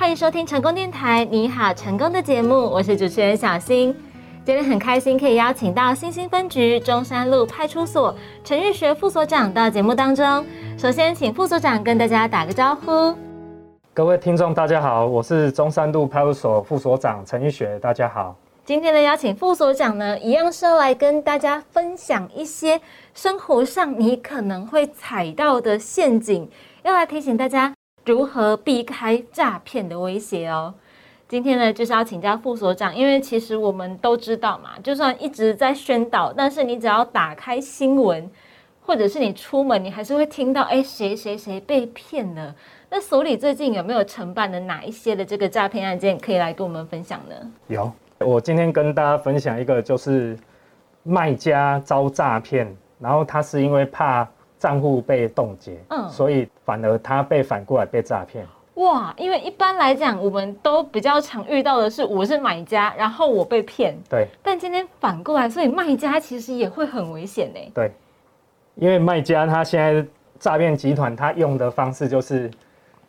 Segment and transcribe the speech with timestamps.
[0.00, 3.94] 欢迎收听成功电台，你好，成功的节目，我是主持人小新。
[4.46, 10.42] 今天很开心可以邀请到新兴分局中山路派出所陈玉学副所长到节目当中。
[10.78, 13.14] 首先，请副所长跟大家打个招呼。
[13.92, 18.34] 各位听众，大家好，我是中山路派出所副所长陈玉学，大家好。
[18.64, 22.80] 今天的邀请副所长呢，一样是要来跟大家分享一些
[23.12, 26.48] 生活上你可能会踩到的陷阱，
[26.84, 30.74] 要来提醒大家如何避开诈骗的威胁哦。
[31.28, 38.28] 今天呢，就是要请教副所长，因为其实我们都知道嘛，就算一直在宣导，但是你只要打开新闻，
[38.84, 42.52] 或者是你出门，你还是会听到，哎，谁谁谁被骗了。
[42.88, 47.34] 那所里最近有没有承办的哪一些的这个诈骗案件，可以来跟我们分享呢？
[47.68, 50.36] 有，我今天跟大家分享一个，就是
[51.04, 54.28] 卖家遭诈骗，然后他是因为怕
[54.60, 58.46] 账户被冻结，嗯，所以反而他被反过来被诈骗。
[58.74, 63.96] 哇，因为一般来讲，我们都比较常遇到的是，我是买家，然后我被骗。
[64.08, 64.26] 对。
[64.42, 67.58] 但今天反过来，所以卖家其实也会很危险呢。
[67.74, 67.90] 对。
[68.74, 70.06] 因为卖家他现在
[70.38, 72.50] 诈骗集团他用的方式就是，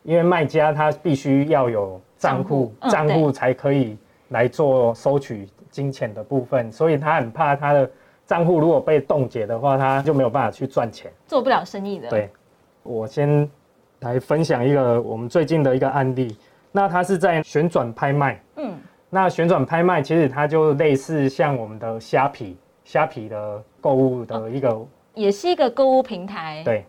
[0.03, 3.97] 因为卖家他必须要有账户，账户才可以
[4.29, 7.89] 来做收取金钱的部分，所以他很怕他的
[8.31, 12.09] 账户如果被冻结的话，他就没有办法去赚钱，做不了生意的。
[12.09, 12.29] 对。
[12.83, 13.49] 我先。
[14.01, 16.35] 来分享一个我们最近的一个案例，
[16.71, 18.73] 那它是在旋转拍卖，嗯，
[19.11, 24.75] 那旋转拍卖其实它就类似像我们的虾皮，虾皮的购物的一个，
[25.13, 26.63] 也是一个购物平台。
[26.65, 26.83] 对，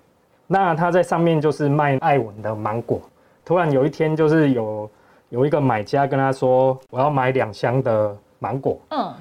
[0.47, 2.98] 那它在上面就是卖爱文的芒果，
[3.45, 4.91] 突然有一天就是有
[5.29, 9.13] 有一个买家跟他说我要买两箱的芒果，嗯，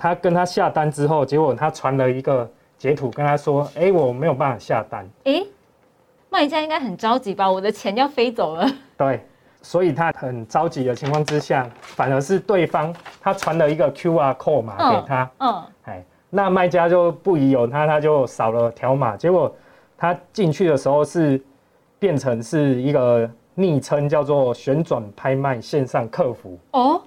[0.00, 5.44] 他跟他下单之后，结果他传了一个截图跟他说，哎，我没有办法下单，哎。
[6.32, 7.50] 卖家应该很着急吧？
[7.50, 8.64] 我的钱要飞走了。
[8.96, 9.20] 对，
[9.62, 15.30] 所以他很着急的情况之下，反而是对方他传了一个 QR code 码给他。
[15.38, 15.62] 嗯。
[15.86, 19.52] 哎，那卖家就不疑有他，他就扫了条码，结果
[19.98, 21.42] 他进去的时候是
[21.98, 26.56] 变成是一个昵称，叫做“旋转拍卖线上客服”。
[26.70, 27.02] 哦。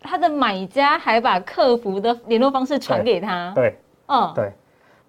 [0.00, 3.52] 他的买家还把客服的联络方式传给他。
[3.54, 3.78] 对。
[4.06, 4.32] 嗯。
[4.34, 4.52] 对。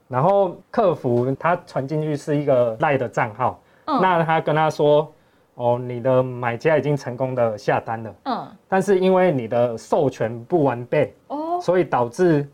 [0.10, 5.14] 然后客服他传进去是一个赖的账号，那他跟他说，
[5.56, 12.48] 哦，你的买家已经成功的下单了，嗯，但是因为你的授权不完备，哦，所以导致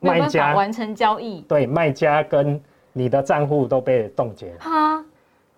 [0.00, 2.58] 卖家完成交易，对，卖家跟
[2.94, 5.04] 你的账户都被冻结了，哈，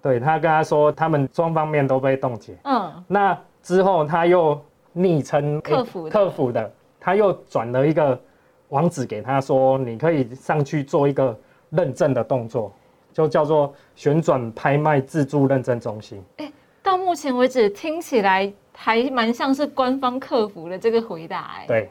[0.02, 4.60] 对他跟他说，他们双方面都被冻结，嗯，那之后他又
[4.94, 8.18] 昵称客服客服的，他又转了一个。
[8.70, 11.38] 网址给他说，你可以上去做一个
[11.70, 12.72] 认证的动作，
[13.12, 16.20] 就叫做旋转拍卖自助认证中心。
[16.38, 21.52] 哎，到目前为止听起来还蛮像是官方客服的这个回答。
[21.58, 21.90] 哎，对。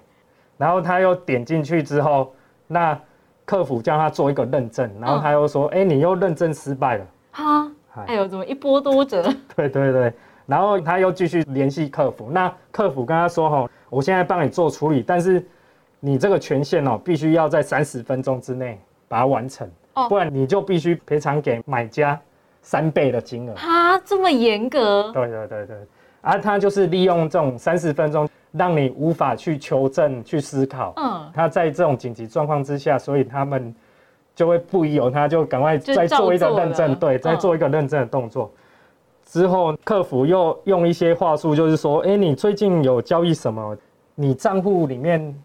[0.57, 2.33] 然后他又点进去之后，
[2.67, 2.99] 那
[3.45, 7.05] 客服叫他做一个认证，然后他又说，哎，你又认证失败了。
[7.31, 7.71] 哈，
[8.07, 9.23] 哎呦，怎么一波多折？
[9.55, 10.13] 对 对对。
[10.45, 15.43] 然后他又继续联系客服，那客服跟他说，哈，我现在帮你做处理，但是。
[16.05, 18.77] 你这个权限哦，必须要在三十分钟之内
[19.07, 22.19] 把它完成，哦，不然你就必须赔偿给买家
[22.61, 23.53] 三倍的金额。
[23.53, 25.13] 啊，这么严格？
[25.13, 25.77] 对对对对，
[26.19, 30.91] 而他就是利用这种三十分钟，让你无法去求证、去思考。
[30.97, 33.73] 嗯，他在这种紧急状况之下，所以他们
[34.35, 38.51] 就会不疑有他，就赶快再做一个认证，对，再做一个认证的动作。
[39.33, 43.75] 之后客服又用一些话术，就是说，哎，你最近有交易什么？
[44.13, 45.35] 你账户里面。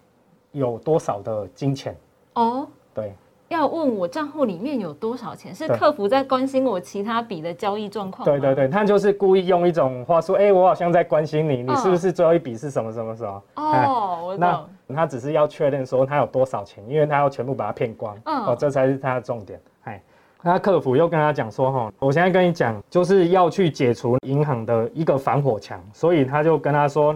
[0.52, 1.94] 有多少的金钱？
[2.32, 3.14] 哦，对，
[3.48, 8.24] 要问我账户里面有多少钱，是客服在关心我其他笔的交易状况。
[8.24, 13.42] 对对对，他就是故意用一种话术，哎，我好像在关心你，你是不是最后一笔是什么什么什么？
[13.56, 14.66] 哦，我那
[14.96, 18.16] 他只是要确认说他有多少钱，因为他要全部把它骗光。
[18.24, 19.60] 哦，这才是他的重点。
[19.84, 20.02] 哎，
[20.42, 27.14] 那客服又跟他讲说，哈，我现在跟你讲，就是要去解除银行的一个防火墙，所以他就跟他说，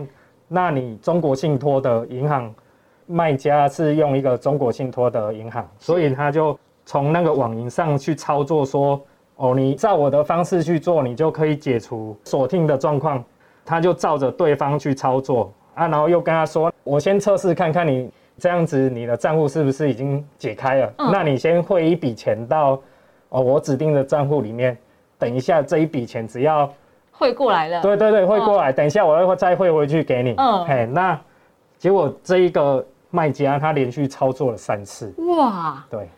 [0.48, 2.54] 那你中国信托的银行。
[3.04, 8.98] 卖家是用一个中国信托的银行，所以他就从那个网银上去操作，说
[9.36, 13.22] 哦，你照我的方式去做，你就可以解除锁定的状况。
[13.66, 18.08] 他就照着对方去操作啊，然后又跟他说，我先测试看看你
[18.38, 20.94] 这样子，你的账户是不是已经解开了？
[20.96, 22.80] 那你先汇一笔钱到
[23.32, 24.78] 哦我指定的账户里面，
[25.18, 26.72] 等一下这一笔钱只要
[27.10, 30.34] 汇过来了，对对对，汇过来，等一下我会再汇回去给你。
[30.38, 31.20] 嗯，嘿，那
[31.76, 32.86] 结果这一个。
[33.14, 36.08] 卖家他连续操作了三次，哇，对，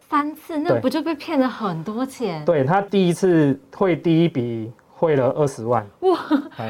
[0.00, 2.44] 三次那不就被骗了很多钱？
[2.44, 5.86] 对他第一次汇第一笔汇了二十万。
[6.00, 6.18] 哇，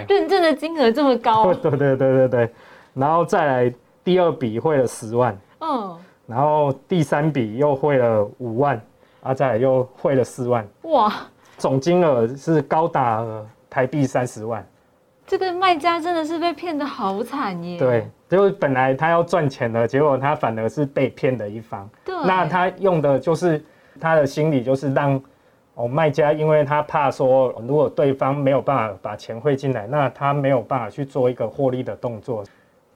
[0.06, 1.54] 认证的金额这么高？
[1.56, 2.50] 对对对对对。
[2.92, 3.74] 然后再来
[4.04, 5.34] 第二笔汇了十万。
[5.60, 5.96] 嗯。
[6.26, 8.78] 然后第三笔又汇了五万，
[9.22, 10.66] 啊，再来又汇了四万。
[10.82, 11.12] 哇，
[11.58, 13.24] 总金额是高达
[13.68, 14.66] 台币三十万。
[15.26, 17.78] 这个卖家真的是被骗的好惨耶！
[17.78, 21.88] 对，就本来他要赚钱的，结果他反而是被骗的一方。
[22.04, 23.64] 对，那他用的就是
[24.00, 25.22] 他的心理，就是让
[25.74, 32.42] 哦卖家，因为他怕说，如果对方没有办法把钱汇进来，那他没有办法去做一个获利的动作。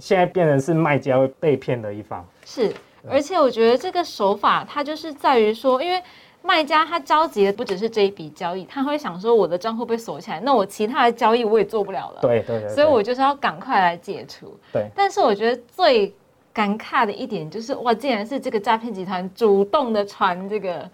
[0.01, 2.27] 现在变成是卖家被骗的一方。
[2.45, 2.75] 是，
[3.11, 6.03] 而且我觉得这个手法，它就是在于说，因为。
[6.47, 12.19] 卖家他着急的不只是这一笔交易，他会想说我的账户被锁起来，那我其他的交易我也做不了了。
[12.21, 12.69] 对对对。
[12.69, 14.55] 所以我就是要赶快来解除。
[14.71, 14.87] 对。
[14.95, 16.15] 但是我觉得最
[16.55, 20.87] 尴尬的一点就是，哇，竟然是这个诈骗集团主动的传这个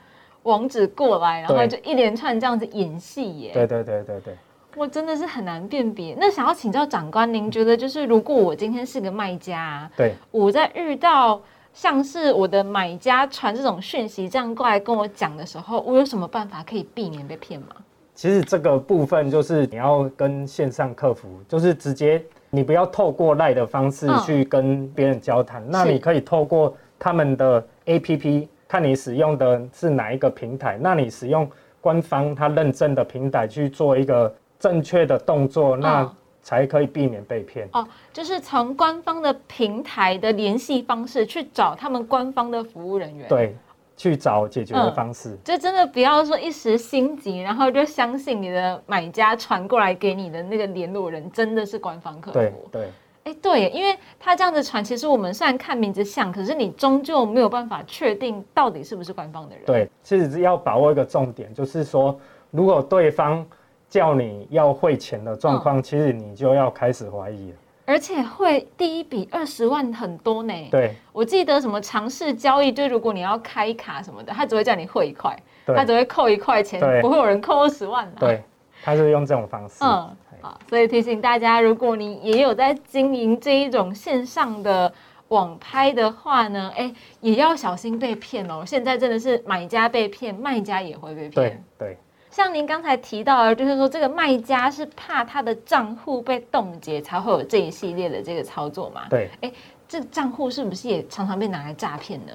[0.44, 3.50] 网址过来，然后就一连串这样子演戏耶。
[3.52, 4.36] 对对对对对。
[4.76, 6.14] 我真的是很难辨别。
[6.16, 11.40] 那想要请教长官，您觉得就是如果我今天是个卖家，对，我在遇到。
[11.72, 17.68] 像是我的买家传这种讯息这样过来跟我讲的时候，我有什么办法可以避免被骗吗？
[18.14, 31.48] 其实这个部分就是你要跟线上客服，就是直接你不要透过赖的方式去跟别人交谈，那你可以透过他们的 APP，看你使用的是哪一个平台，那你使用
[31.80, 36.10] 官方他认证的平台去做一个正确的动作，那。
[36.42, 43.54] 才可以避免被骗哦，就是从官方的平台的联系方式去找他们官方的服务人员，对，
[43.96, 45.36] 去找解决的方式。
[45.44, 52.38] 就真的不要说一时心急，然后就相信你的买家传过来给你的那个联络人真的是官方客服。
[52.38, 52.88] 对对，
[53.24, 59.64] 哎对，因为他这样子传，其实我们虽然看名字像，可是你终究没有办法确定到底是不是官方的人。
[59.66, 62.18] 对，其实要把握一个重点，就是说
[62.50, 63.46] 如果对方。
[63.90, 67.56] 叫你要汇钱的状况，其实你就要开始怀疑了。
[67.86, 70.54] 而且汇第一笔二十万很多呢。
[70.70, 78.20] 对，我记得什么尝试交易，就如果你要开卡什么的，他只会叫你汇一块，他只会扣一块钱，不会有人扣二十万的。
[78.20, 78.40] 对，
[78.84, 79.82] 他是用这种方式。
[79.82, 80.08] 嗯，
[80.40, 84.92] 好，所以提醒大家，如果你也有在经营这一种线上的
[85.28, 88.62] 网拍的话呢，哎，也要小心被骗哦。
[88.64, 91.32] 现在真的是买家被骗，卖家也会被骗。
[91.32, 91.98] 对对。
[92.30, 99.02] 像您刚才提到的，就是说这个卖家是怕他的账户被冻结，才会有这一系列的这个操作嘛？
[99.10, 99.28] 对。
[99.40, 99.52] 哎，
[99.88, 102.32] 这账户是不是也常常被拿来诈骗呢？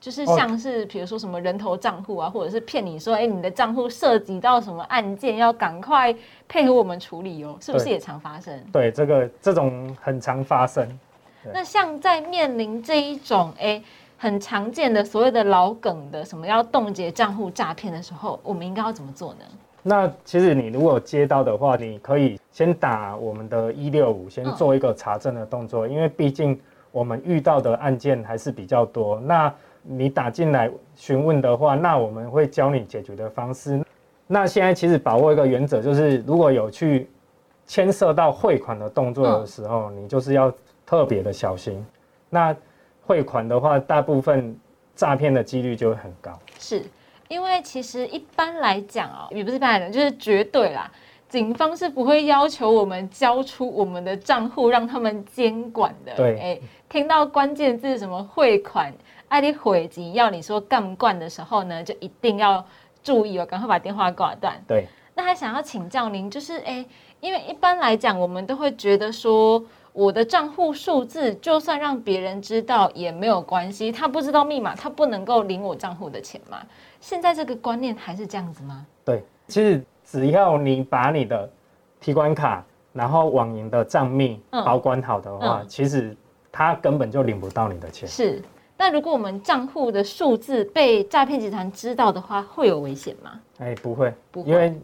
[0.00, 6.14] 就是像是比如说什么人头账户啊，或者是骗你说，哎，你的账户涉及到什么案件，要赶快
[6.46, 8.56] 配合我们处理哦，是不是也常发生？
[8.72, 10.88] 对，这个这种很常发生。
[11.52, 13.82] 那像在面临这一种，哎。
[14.16, 19.40] 很常见的所谓的老梗的什么要冻结账户诈骗的时候，我们应该要怎么做呢？
[19.82, 26.58] 那其实你如果接到的话，你可以先打我们的一六五，先做一个查证的动作，因为毕竟
[26.90, 29.20] 我们遇到的案件还是比较多。
[29.20, 29.52] 那
[29.82, 33.80] 你打进来询问的话，那我们会教你解决的方式。
[34.26, 37.08] 那现在其实把握一个原则，就是如果有去
[37.64, 40.52] 牵涉到汇款的动作的时候，你就是要
[40.84, 41.84] 特别的小心。
[42.28, 42.56] 那
[43.06, 44.58] 汇款的话，大部分
[44.96, 46.32] 诈骗的几率就会很高。
[46.58, 46.82] 是，
[47.28, 50.90] 因为其实一般来讲哦，也不是一般来讲，就是绝对啦。
[51.28, 56.14] 警方是不会要求我们交出我们的账户让他们监管的。
[56.16, 58.92] 对，哎，听到关键字什么汇款、
[59.28, 62.64] 爱丽汇集要你说干惯的时候呢，就一定要
[63.02, 64.60] 注意哦，赶快把电话挂断。
[64.66, 66.84] 对，那还想要请教您，就是哎，
[67.20, 69.62] 因为一般来讲，我们都会觉得说。
[69.96, 73.90] 我的账户数字，就算让别人知道也没有关系。
[73.90, 76.58] 他不知道密码，他不能够领我账户的钱吗？
[77.00, 78.86] 现在这个观念还是这样子吗？
[79.06, 81.50] 对，其实只要你把你的
[81.98, 82.62] 提款卡，
[82.92, 86.14] 然后网银的账密保管好的话，其实
[86.52, 88.06] 他根本就领不到你的钱。
[88.06, 88.42] 是，
[88.76, 93.40] 那如果我们账户的数字被诈骗集团知道的话，会有危险吗？
[93.60, 94.78] 哎，不会，不会，因为。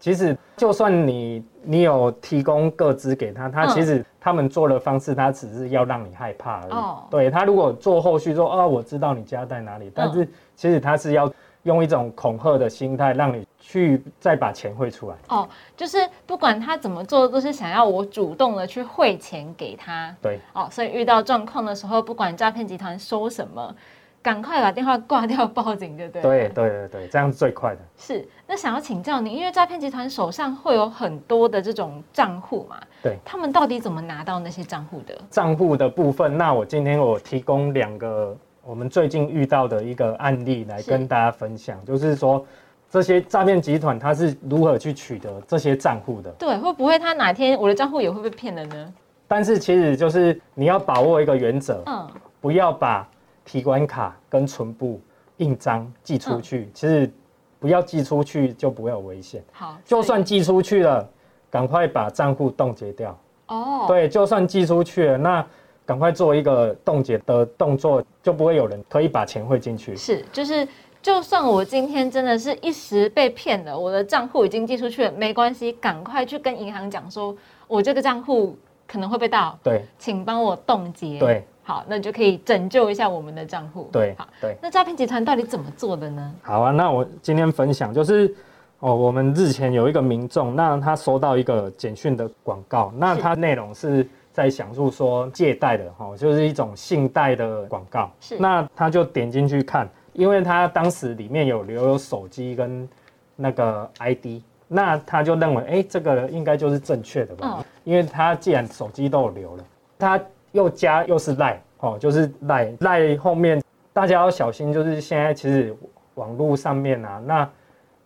[0.00, 7.10] 其实，就算你你有提供个资给他，他其实他们做的方式，他只是要让你害怕而已。
[7.10, 11.30] 对他如果做后续说啊，我知道你家在哪里，但是其实他是要
[11.64, 15.16] 用一种恐吓的心态，让你去再把钱汇出来。
[15.28, 20.14] 哦，就是不管他怎么做，都是想要我主动的去汇钱给他。
[20.22, 23.74] 对，哦，所以遇到状况的时候，不管诈骗集团收什么。
[24.20, 26.22] 赶快把电话挂掉，报警，对不对？
[26.22, 27.80] 对对对对，这样是最快的。
[27.96, 32.76] 是，那想要请教您，因为诈骗集团手上会有很多的这种账户嘛？
[33.02, 35.16] 对，他们到底怎么拿到那些账户的？
[35.30, 42.44] 账户的部分，那我今天我提供两个我们最近遇到的一个案例来跟大家分享，就是说，
[42.90, 46.30] 这些诈骗集团他是如何去取得这些账户的？
[46.32, 48.92] 对，会不会他哪天我的账户也会被骗了呢？
[49.26, 52.08] 但是其实就是你要把握一个原则，嗯，
[52.40, 53.08] 不要把
[53.48, 55.00] 提款卡跟存部
[55.38, 56.70] 印章寄出去。
[56.74, 57.10] 其实
[57.58, 59.42] 不要寄出去就不会有危险。
[59.52, 61.08] 好，就算寄出去了，
[61.48, 63.18] 赶快把账户冻结掉。
[63.46, 65.46] 哦，对，就算寄出去了，那
[65.86, 69.96] 赶快做一个冻结的动作，就不会有人可以把钱汇进去。
[69.96, 70.68] 是，就是。
[71.00, 77.34] 就算我今天真的是一时被骗了，我的账户已经寄出去了，没关系，赶快去跟银行讲说，
[77.68, 84.56] 我这个账户可能会被盗，对，请帮我冻结，对，好，那就可以拯救一下我们的账户，对，好，对。
[84.62, 86.34] 那诈骗集团到底怎么做的呢？
[86.40, 88.34] 好啊，那我今天分享就是，
[88.78, 99.86] 哦，我们日前有一个民众，那他收到一个简讯的广告，那他内容是在讲述说借贷的，哈，就是一种信贷的广告，是，那他就点进去看。
[100.14, 102.88] 因为他当时里面有留有手机跟
[103.36, 107.62] 那个 ID，那他就认为，哎，这个应该就是正确的吧？
[107.84, 109.64] 因为他既然手机都有留了，
[109.98, 110.18] 他
[110.52, 113.62] 又加又是赖哦，就是赖赖后面，
[113.92, 115.76] 大家要小心，就是现在其实
[116.14, 117.48] 网络上面啊，那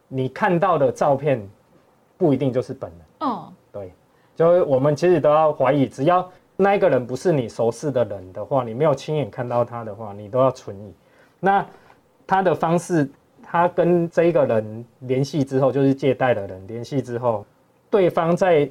[0.08, 1.40] 你看到的照片
[2.18, 3.00] 不一定就是本人。
[3.20, 3.92] 哦，对，
[4.36, 10.94] 就是我们其实都要怀疑，只要那一个人不是你熟识的人的话，你没有亲眼看到他的话，你都要存疑。
[11.40, 11.64] 那
[12.26, 13.08] 他的方式，
[13.42, 17.44] 他跟这一个人联系之后，就是借贷的人联系之后，
[17.88, 18.68] 对方在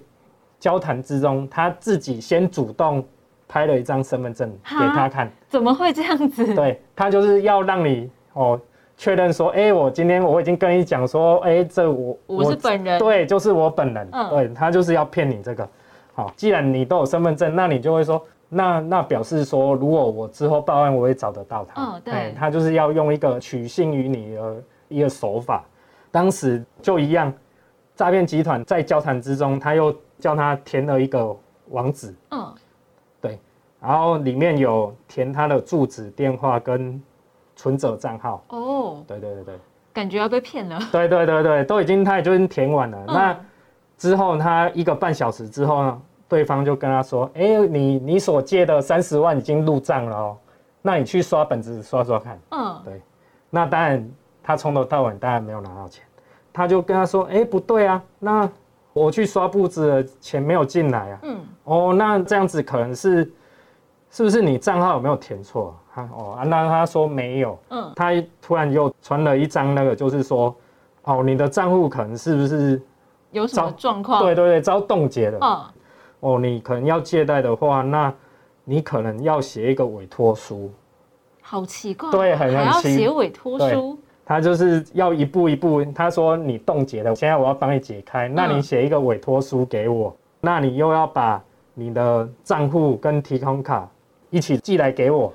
[0.60, 3.04] 交谈之中，他自己先主动
[3.52, 5.30] 拍了一张身份证给他看。
[5.50, 6.56] 怎么会这样子？
[6.56, 8.58] 对他就是要让你哦
[8.96, 14.08] 确认说，哎，我今天我已经跟你讲说，哎，这我我是本人，对，就是我本人。
[14.14, 15.68] 嗯，对他就是要骗你这个。
[16.14, 18.24] 好，既然你都有身份证，那你就会说。
[18.54, 21.82] 那那表示说，如果我之后报案，我会找得到他。
[21.82, 25.64] 哦，对，他就是要用一个取信于你的一个手法。
[26.12, 27.34] 当时就一样，
[27.96, 31.34] 诈骗集团在交谈之中，他又叫他填了一个
[31.70, 32.14] 网址。
[32.32, 32.61] 嗯，对，
[33.82, 37.02] 然后里面有填他的住址、电话跟
[37.56, 38.44] 存折账号。
[38.50, 39.56] 哦，对对对对，
[39.92, 40.80] 感觉要被骗了。
[40.92, 43.04] 对对对对，都已经他已经填完了。
[43.08, 43.38] 那
[43.98, 46.02] 之后他一个半小时之后呢？
[46.30, 50.38] 对方就跟他说：“哎，你你所借的三十万已经入账了哦，
[50.82, 53.02] 那你去刷本子刷刷看。”嗯，对。
[53.50, 54.10] 那当然，
[54.42, 56.06] 他从头到尾当然没有拿到钱。
[56.54, 58.50] 他就跟他说：“哎，不对啊，那
[58.94, 63.30] 我去刷簿子，钱没有进来啊。”嗯，哦，那这样子可能是
[64.12, 65.76] 是不是你账号有没有填错？
[65.94, 67.58] 他哦，那他说没有。
[67.70, 70.56] 嗯，他突然又传了一张那个，就是说，
[71.04, 72.82] 哦，你的账户可能是不是
[73.32, 74.22] 有什么状况？
[74.22, 75.40] 对对对，遭冻结了。
[75.42, 75.64] 嗯。
[76.20, 78.14] 哦，你可能要借贷的话，那
[78.64, 80.72] 你可能要写一个委托书。
[81.42, 83.98] 好奇怪，对，很还要写委托书。
[84.24, 93.90] 他就是要一步一步，他说你冻结了，现在我要帮你解开，那你写一个委托书给我，那你又要把你的账户跟提款卡
[94.32, 95.32] 一起寄来给我。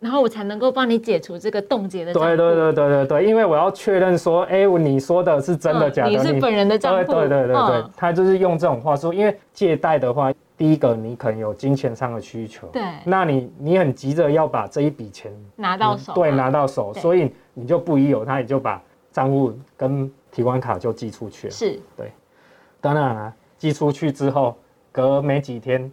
[0.00, 2.12] 然后我才能够帮你解除这个冻结的。
[2.12, 6.10] 对对对对对对，因为我要确认说，哎，你说的是真的假的？
[6.10, 7.12] 你是本人的账户。
[7.12, 21.52] 对对对对，他就是用这种话说，因为借贷的话，第一个你可能有金钱上的需求，对，那你你很急着要把这一笔钱拿到手，对，拿到手，所以你就不疑有他，你就把账户跟提款卡就寄出去了。
[21.52, 22.10] 是，对，
[22.80, 24.56] 当然啊，寄出去之后，
[24.90, 25.88] 隔没几天。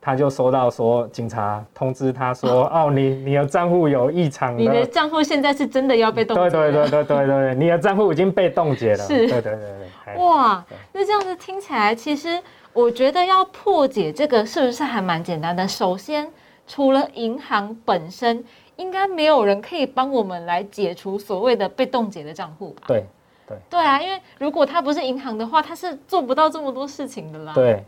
[0.00, 6.50] 他就收到说，警察通知他说，哦，你你的账户有异常，你的账户现在是真的要被冻结。
[6.50, 9.04] 对对对对对对，你的账户已经被冻结了。
[9.04, 9.60] 是，对对对
[10.04, 10.14] 对。
[10.16, 12.40] 哇，那这样子听起来，其实
[12.72, 15.66] 我觉得要破解这个是不是还蛮简单的？
[15.66, 16.30] 首先，
[16.68, 18.44] 除了银行本身，
[18.76, 22.82] 应该没有人可以帮我们来解除所谓的被冻结的账户吧？
[22.86, 23.04] 对
[23.48, 27.52] 对对啊，因为如果他不是银行的话，他是做不到这么多事情的啦。
[27.52, 27.84] 对。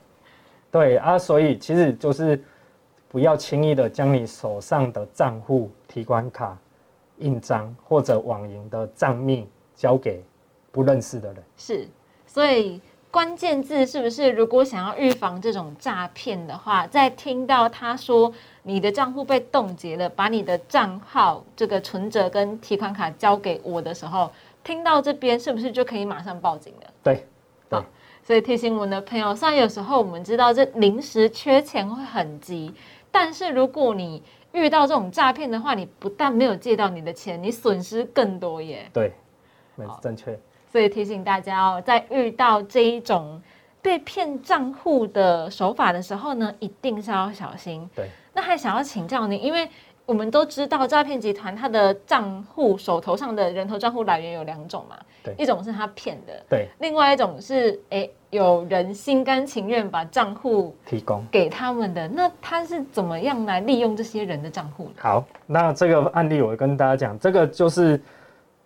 [0.70, 2.42] 对啊，所以其实就是
[3.08, 6.56] 不要轻易的将你手上的账户、提款卡、
[7.18, 10.22] 印章或者网银的账密交给
[10.70, 11.42] 不认识的人。
[11.56, 11.88] 是，
[12.26, 14.30] 所以关键字是不是？
[14.30, 18.30] 如果想要预防这种诈骗的话，在听到他说
[18.62, 24.30] 你的账户被冻结了，把你的账号、这个存折跟提款卡交给我的时候，
[24.62, 26.90] 听到这边是不是就可以马上报警了？
[27.02, 27.26] 对，
[27.70, 27.80] 对。
[28.28, 32.70] 所以提醒我们的朋友，虽然有时候我们知道这临时缺钱会很急，
[33.10, 38.86] 但是如果你遇到这种诈骗的话，你不但没有借到你的钱，你损失更多耶。
[38.92, 39.14] 对，
[39.76, 40.38] 没正确。
[40.70, 43.40] 所以提醒大家哦，在遇到这一种
[43.80, 47.88] 被骗账户的手法的时候呢，一定是要小心。
[47.96, 48.10] 对。
[48.34, 49.66] 那还想要请教您，因为
[50.08, 61.22] 我们都知道诈骗集团他的账户手头上的人头账户来源有两种嘛，对，一种是他骗的，对，另外一种是哎有人心甘情愿把账户提供。
[61.30, 64.88] 给他们的，那他是怎么样来利用这些人的账户？
[64.96, 68.00] 好，那这个案例我跟大家讲，这个就是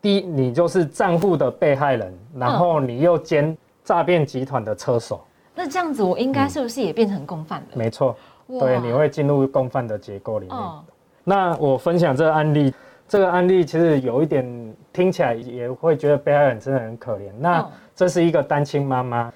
[0.01, 5.21] 第一，你就是账户的被害人，然后你又兼诈骗集团的车手，
[5.57, 7.67] 那这样子我应该是不是也变成共犯了？
[7.75, 10.57] 没错，对，你会进入共犯的结构里面。
[11.25, 12.75] 那我分享这个案例，
[13.07, 17.31] 这个案例其实有一点听起来也会觉得被害人真的很可怜。
[17.39, 17.65] 那
[17.95, 19.33] 这是一个单亲妈妈，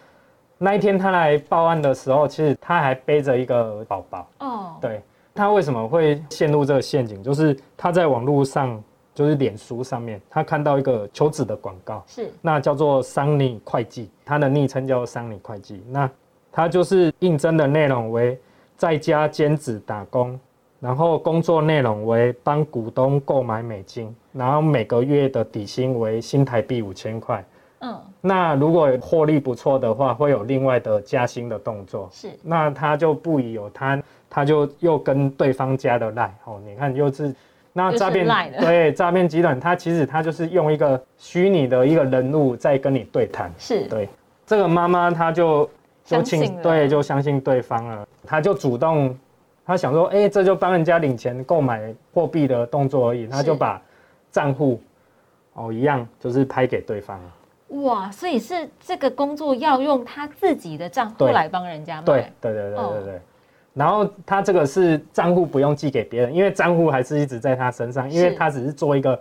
[0.58, 4.28] 那一天她来报案的时候，其实她还背着一个宝宝。
[4.40, 5.00] 哦，对，
[5.34, 7.22] 她为什么会陷入这个陷阱？
[7.22, 8.82] 就是她在网络上，
[9.14, 15.84] 就是脸书上面，她看到一个求职的广告，是那叫做桑尼会计，她的昵称叫桑尼会计。
[15.88, 16.10] 那
[16.50, 18.36] 她就是应征的内容为
[18.76, 20.38] 在家兼职打工。
[20.86, 27.44] 然后工作内容为帮股东购买美金，然后每个月的底薪为新台币五千块。
[27.80, 32.08] 嗯，那如果获利不错的话，会有另外的加薪的动作。
[32.12, 34.00] 是，那他就不疑有他，
[34.30, 36.32] 他就又跟对方加的赖。
[36.44, 37.34] 哦，你看又是
[37.72, 38.24] 那诈骗
[38.60, 43.52] 对诈骗集团，他其实他就是用一个虚拟的一个人物在跟你对谈。
[43.58, 44.08] 是对
[44.46, 45.68] 这个妈妈，她就
[46.04, 49.18] 就信对就相信对方了，她就主动。
[49.66, 53.82] 他想说，哎，这就帮人家领钱购买货币的动作而已，他就把
[54.30, 54.80] 账户
[55.54, 57.20] 哦一样，就是拍给对方。
[57.70, 62.02] 哇，所以是这个工作要用他自己的账户来帮人家买。
[62.04, 63.20] 对对对对对对。
[63.74, 69.20] 然后他这个是账户不用寄给别人，因为账户还是一直在他身上，因为他只是做一个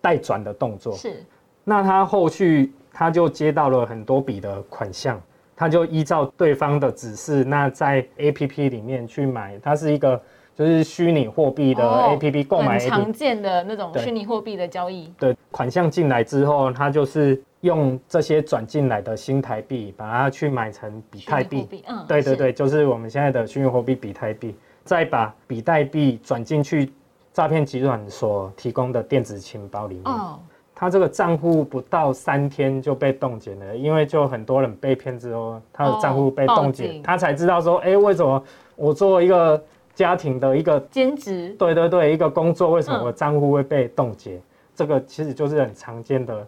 [0.00, 0.94] 代转的动作。
[0.94, 1.22] 是。
[1.64, 5.20] 那他后续他就接到了很多笔的款项。
[5.54, 10.20] 他就依照对方的指示，那在 A P P 里面去买，它是一个
[10.54, 15.12] 就是虚拟货币的 A P P 购买，常见的那种虚拟货币的交易。
[15.18, 21.84] 对，款项进来之后，他就是用这些转进来的新台币，把它去买成比特币。
[21.86, 26.92] 嗯，对对对，就是我们现在的虚拟货币比特币，再把比特币转进去
[27.32, 30.04] 诈骗集团所提供的电子钱包里面。
[30.06, 30.38] 哦。
[30.82, 38.42] 他这个账户不到三天就被冻结了，因为就很多人被骗之后，他的账户被冻结，他才知道说，哎，为什么
[38.74, 39.62] 我做一个
[39.94, 44.40] 家庭的一个兼职，对对对，一个工作，为什么我账户会被冻结？
[44.74, 46.44] 这个其实就是很常见的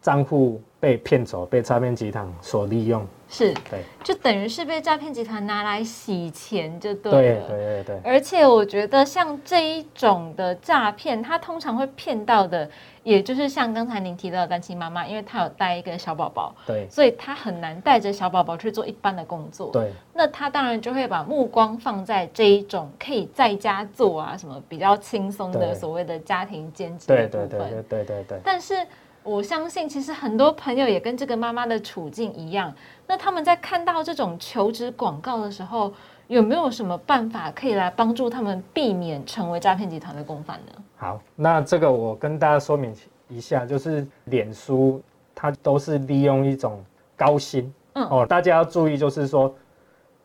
[0.00, 3.06] 账户被骗走，被诈骗集团所利用。
[3.34, 7.48] 是对，就等于是被诈骗集团拿来洗钱，就对了。
[7.48, 8.00] 对对对对。
[8.04, 12.70] 而且我觉得像这一种的诈骗，他通常会骗到的，
[13.02, 19.72] 也就是像刚才您提到的单亲妈妈，因为她有带一个小宝宝，对，所以她很难带着小宝宝去做一般的工作。
[19.72, 19.90] 对。
[20.12, 27.48] 那她当然就会把目光放在这一种可以在家做啊，什么比较轻松的所谓的家庭兼职的部分。
[27.48, 28.40] 对对对对对对。
[28.44, 28.76] 但是。
[29.24, 32.72] 我相信，其实很多朋友也跟这个妈妈的处境一样。
[33.06, 35.90] 那他们在看到这种求职广告的时候，
[36.28, 40.72] 有没有什么办法可以来帮助他们避免成为诈骗集团的共犯呢？
[40.96, 42.94] 好，那这个我跟大家说明
[43.28, 45.02] 一下，就是脸书
[45.34, 46.84] 它都是利用一种
[47.16, 49.54] 高薪，嗯哦，大家要注意，就是说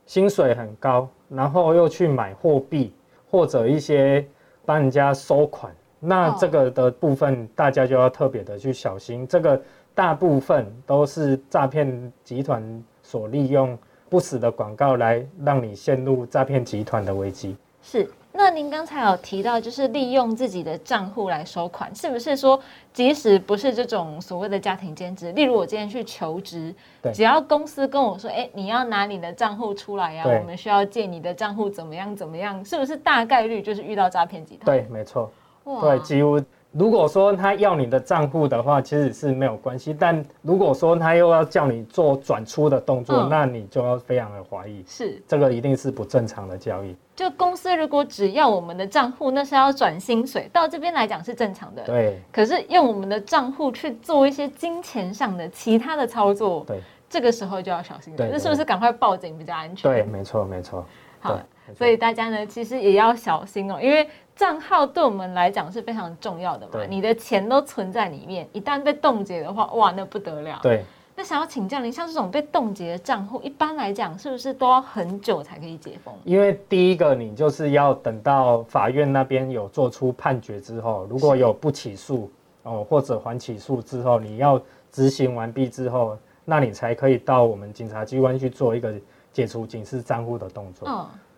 [0.06, 2.94] 薪水很高，然后又去买货币
[3.32, 4.28] 或者一些
[4.66, 5.74] 帮人家收款。
[6.00, 9.28] 那这个的部分，大家就要特别的去小心。
[9.28, 9.62] 这个
[9.94, 13.78] 大部分都是诈骗集团所利用
[14.10, 17.56] 不死的广告来让你陷入诈骗集团的危机。
[17.82, 18.10] 是。
[18.32, 22.58] 那您刚才有提到，就是利用自己的账户来收款，是不是说，
[22.94, 26.74] 即使不是这种所谓的家庭兼职，例如我今天去求职，
[27.12, 34.66] 只要公司跟我说，哎，你要拿你的账户出来呀，我们需要借你的账户，怎么样怎么样，是不是大概率就是遇到诈骗集团？
[34.66, 35.30] 对，没错。
[35.64, 36.42] 对，几乎
[36.72, 39.92] 如果说他要你的账户的话，其实是没有关系。
[39.92, 46.96] 但如果说他又要叫你做转出的动作，那你就要非常的怀疑，是这个一定是不正常的交易。
[47.16, 51.84] 就公司如果只要我们的账户，那是要转薪水，到这边来讲是正常的。
[51.84, 52.20] 对。
[52.32, 58.30] 可是用我们的账户去做一些金钱上的其他的操作，对，这个时候就要小心了。
[58.32, 59.92] 那是不是赶快报警比较安全？
[59.92, 60.86] 对，没错，没错。
[61.20, 61.38] 好，
[61.76, 64.08] 所以大家呢，其实也要小心哦，因为。
[64.40, 70.58] 账号对我们来讲是非常重要的嘛，你的钱都存在里面，一旦被冻结的话，哇，那不得了。
[70.64, 76.16] 对，那想要请教您，像这种被冻结的账户，一般来讲是不是都要很久才可以解封？
[76.24, 82.32] 因为第一个，你就是要等到法院那边有做出判决之后，如果有不起诉
[82.64, 88.94] 哦，或者还起诉之后，你要执行完毕之后，那你才可以到我们警察机关去做一个
[89.34, 90.88] 解除警示账户的动作。
[90.88, 91.29] 嗯，对。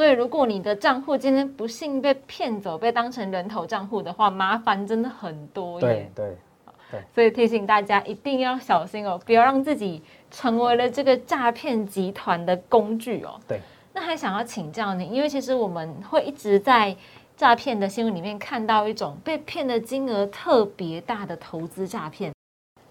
[0.00, 6.10] 所以如果你的账户今天不幸被骗走，被当成人头账户的话，麻烦真的很多耶。
[6.14, 6.36] 对对
[6.90, 13.38] 对，所以提醒大家一定要小心哦，不要让自己成为了这个诈骗集团的工具哦。
[13.46, 13.60] 对。
[13.92, 16.96] 那还想要请教你，因为其实我们会一直在
[17.36, 22.32] 诈骗的新闻里面看到一种被骗的金额特别大的投资诈骗。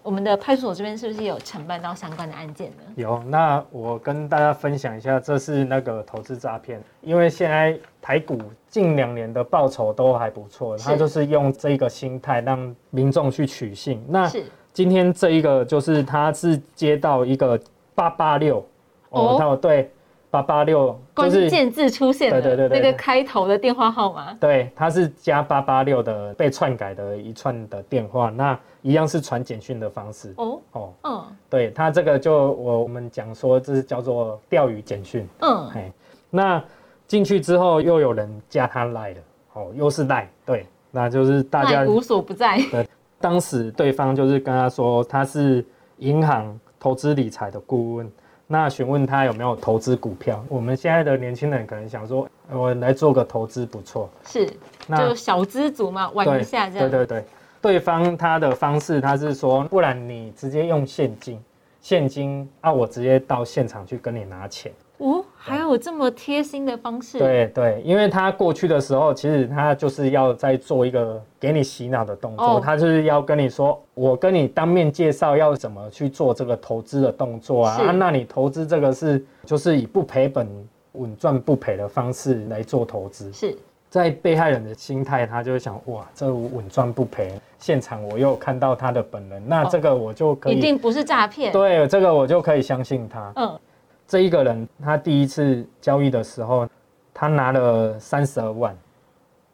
[0.02, 2.84] 我们的派出所这边是不是有承办到相关的案件呢？
[2.96, 6.82] 有，那我跟大家分享一下，这是那个投资诈骗。
[7.02, 14.04] 因为现在台股近两年的报酬都还不错，他就是用这个心态让民众去取信。
[14.08, 14.32] 那
[14.72, 17.60] 今天这一个就是他是接到一个
[17.94, 18.66] 八八六
[19.10, 19.92] 哦，对。
[20.32, 30.32] 八八六关键字出现的，对对对，那个开头的电话号码，对，它是加八八六的被篡改的一串的电话，那一样是传简讯的方式。
[30.38, 35.28] 哦哦，嗯，对，它这个就我我们讲说这是叫做钓鱼简讯。
[35.40, 35.92] 嗯，哎，
[36.30, 36.64] 那
[37.08, 39.18] 进去之后又有人加他赖了，
[39.54, 42.62] 哦，又是赖，对，那就是大家无所不在。
[42.70, 42.88] 对，
[43.20, 45.66] 当时对方就是跟他说他是
[45.98, 48.12] 银行投资理财的顾问。
[48.52, 50.44] 那询问他有没有投资股票？
[50.50, 54.52] 我们现在的年轻人可能想说，我来做个投资不错，是，
[54.98, 56.90] 就小资族嘛，玩一下这样。
[56.90, 57.26] 对对对，
[57.62, 61.40] 对方他的方式他是说，不然你直接用现金，
[61.80, 64.72] 现金啊，我直接到现场去跟你拿钱。
[65.40, 67.18] 哦，还有这么贴心的方式？
[67.18, 80.48] 对对，因为他过去的时候，其实他就是要在做一个给你洗脑的动作，他就是要跟你说，我跟你当面介绍要怎么去做这个投资的动作啊，啊，那你投资这个是就是以不赔本、
[80.94, 83.32] 稳赚不赔的方式来做投资。
[83.32, 83.58] 是
[83.90, 93.32] 在被害人的心态，他就会想，哇，这稳赚不赔，现场我又看到他的本人，那这个我就可以一定不是诈骗，对，这个我就可以相信他。
[93.36, 93.60] 嗯。
[94.10, 96.68] 这一个人，他第一次交易的时候，
[97.14, 98.76] 他拿了三十二万。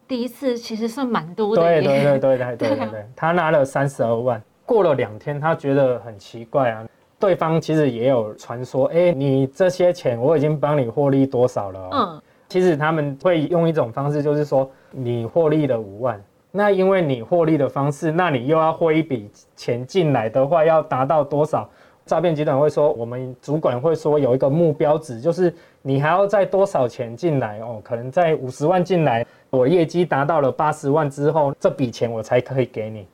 [0.08, 1.62] 第一次其实算蛮多的。
[1.62, 4.42] 对对对对对对 对，他拿了三十二万。
[4.66, 6.88] 过了两天，他觉得很奇怪啊。
[7.20, 11.90] 对方其实也有传说，哎，你这些钱我已经帮你获利多少了？
[11.92, 12.22] 嗯。
[12.48, 21.70] 其实他们会用一种方式，就是说你获利了五万，那因为你获利的方式，那你又要汇一笔钱进来的话，要达到多少？
[22.06, 27.82] 诈骗集团会说，我们主管会说有一个目标值，就是你还要再多少钱进来哦？
[27.84, 33.08] 可能在五十万进来，我业绩达到了八十万之后，这笔钱我才可以给你。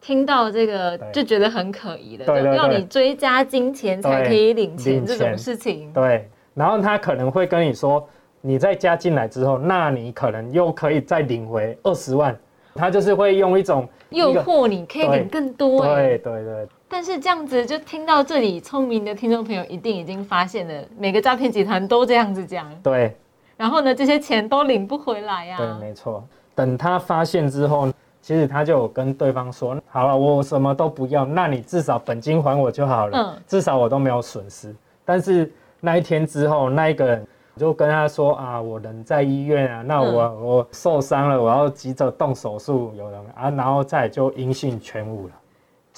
[0.00, 5.92] 听到这个就觉得很可疑了，要你追加金钱才可以领钱这种事情。
[5.92, 8.08] 对，然后他可能会跟你说，
[8.40, 12.34] 你再加进来之后，那你可能又可以再领回二十万。
[12.74, 15.84] 他就是会用一种诱惑，你可以领更多。
[15.84, 16.66] 对对对。
[16.90, 22.66] 但是这样子就听到这里，聪明的听众朋友一定已经发现了，每个诈骗集团都这样子讲。
[22.82, 23.16] 对。
[23.56, 25.56] 然后呢，这些钱都领不回来呀。
[25.56, 26.24] 对，没错。
[26.52, 27.88] 等他发现之后，
[28.20, 33.16] 其实他就有跟对方说：“好了，我什么都不要，那你至少本金还我就好了。
[33.16, 33.42] 嗯。
[33.46, 34.74] 至少我都没有损失。
[35.04, 35.48] 但是
[35.78, 37.26] 那一天之后，那一个人。
[37.56, 45.34] 就跟他说啊，我人在医院啊，那我我受伤了，我要急着动手术，有人啊，然后再就音讯全无了。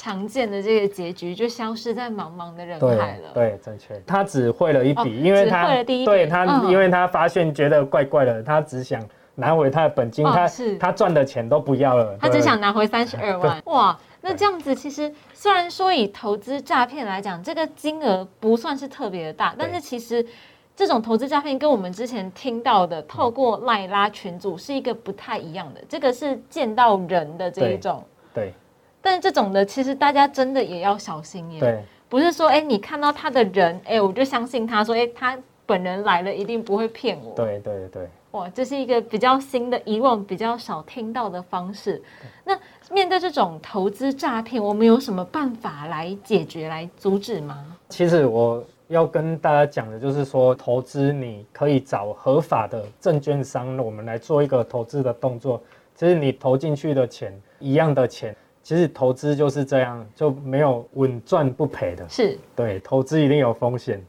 [0.03, 3.31] 常见的这个结局就消失在茫茫的人海了。
[3.33, 3.95] 对，正确。
[4.05, 9.01] 他只汇了一笔，因为他对他，因为他发现觉得怪怪的，他只想
[9.37, 13.63] 拿回他的本金，他他赚的钱都不要了，他只想拿回三十二万。
[13.67, 20.27] 哇，那这样子其实虽然说以投资诈骗来讲，这个金额不算是特别的大，但是其实。
[20.75, 28.03] 这种投资诈骗跟我们之前听到的透过赖拉群组是一个不太一样的，这个是见到人的这一种。
[28.33, 28.55] 对。
[29.03, 31.61] 但是这种的其实大家真的也要小心耶。
[31.61, 31.83] 对。
[32.09, 37.35] 不是说哎，你看到他的人，哎，我就相信他说，哎，他本人来了一定不会骗我。
[37.35, 38.09] 对对对。
[38.31, 42.03] 哇，这是一个比较新的、以往比较少听到的方式。
[42.45, 42.59] 那
[42.91, 47.65] 面对这种投资诈骗，我们有什么办法来解决、来阻止吗？
[47.89, 48.65] 其实我。
[48.89, 55.63] 要跟大家讲的就是说，投资你可以找合法的证券商，我们来做一个投资的动作。
[55.95, 62.09] 其实你投进去的钱，一样的钱，其实投资就是这样，就没有稳赚不赔的。
[62.09, 64.03] 是，对，投资一定有风险。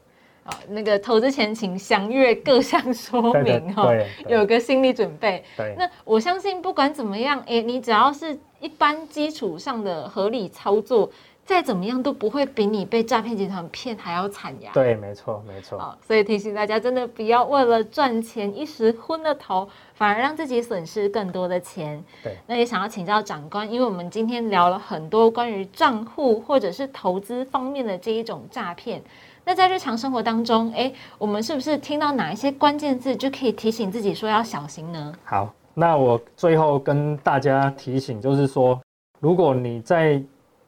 [0.44, 3.90] 啊，那个投资前请详阅各项说明哈，
[4.28, 5.42] 有个心理准备。
[5.56, 11.10] 对，那我相信不管怎么样，哎，你只要是一般基础上的合理操作。
[11.44, 14.70] 再怎么样都不会比你被诈骗集团骗还要惨呀！
[14.72, 15.78] 对，没错，没错。
[15.78, 22.02] 啊，所以提醒大家，真的不要为了赚钱一时昏了头，反而让自己损失更多的钱。
[22.22, 29.02] 对，那也想要请教长官，因为我们今天聊了很多关于账户或者是投资方面的这一种诈骗。
[29.44, 35.12] 那在日常生活当中，哎，我们是不是听到哪一些关键字就可以提醒自己说要小心呢？
[35.24, 38.80] 好，那我最后跟大家提醒，就是说，
[39.20, 40.22] 如果你在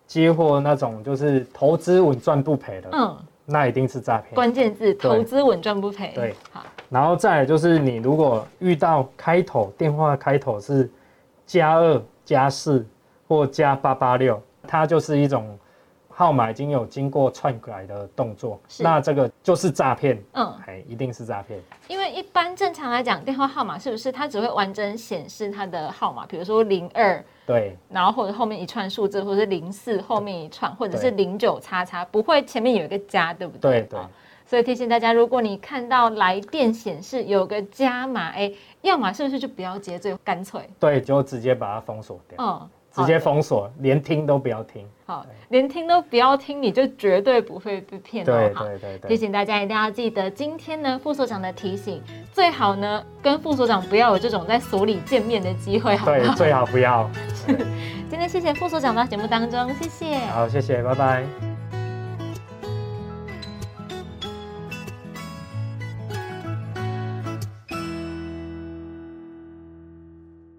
[0.07, 4.35] 接获那种就是投资稳赚不赔的，嗯，那一定是诈骗。
[4.35, 6.12] 关键字投资稳赚不赔。
[6.14, 10.90] 对，好，然后再就是你如果遇到开头电话开头是
[11.45, 12.87] 加二加四
[13.29, 15.59] 或加八八六，它就是一种。
[16.18, 21.61] 号码已经有经过篡改的动作，那这个就是诈骗，嗯，哎，一定是诈骗。
[21.88, 33.83] 因为一般正常来讲，电话号码是不是它只会完整显示它的号码，比如说零二，对，然后或者后面一串数字，或者是零四后面一串，或者是零九叉叉，不会前面有一个加，对不对？
[33.83, 34.00] 对对。
[34.46, 38.50] 所以提醒大家，如果你看到来电显示有个加码，哎，
[38.81, 40.62] 要么是不是就不要接，最干脆？
[40.81, 42.38] 对，就直接把它封锁掉。
[42.38, 42.70] 嗯。
[42.96, 44.87] 直接封锁，连听都不要听。
[45.04, 48.24] 好，连听都不要听，你就绝对不会被骗。
[48.24, 49.09] 对对对对。
[49.09, 57.09] 提醒大家一定要记得，今天呢副所长的提醒，最好呢跟副所长不要有这种在所里见面的机会，好对，最好不要。
[58.09, 60.18] 今天谢谢副所长到节目当中，谢谢。
[60.26, 61.45] 好，谢谢，拜拜。